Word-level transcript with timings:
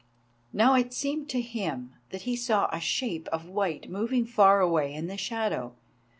Now 0.51 0.73
it 0.73 0.95
seemed 0.95 1.29
to 1.29 1.41
him 1.41 1.93
that 2.09 2.23
he 2.23 2.35
saw 2.35 2.67
a 2.71 2.79
shape 2.79 3.27
of 3.27 3.47
white 3.47 3.87
moving 3.87 4.25
far 4.25 4.59
away 4.59 4.91
in 4.95 5.05
the 5.05 5.15
shadow. 5.15 5.75